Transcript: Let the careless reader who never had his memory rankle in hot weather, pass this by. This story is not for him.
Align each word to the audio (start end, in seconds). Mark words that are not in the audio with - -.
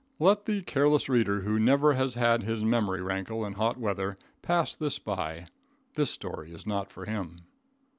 Let 0.17 0.47
the 0.47 0.63
careless 0.63 1.07
reader 1.07 1.41
who 1.41 1.59
never 1.59 1.93
had 1.93 2.41
his 2.41 2.63
memory 2.63 3.03
rankle 3.03 3.45
in 3.45 3.53
hot 3.53 3.77
weather, 3.77 4.17
pass 4.41 4.75
this 4.75 4.97
by. 4.97 5.45
This 5.93 6.09
story 6.09 6.51
is 6.51 6.65
not 6.65 6.89
for 6.91 7.05
him. 7.05 7.41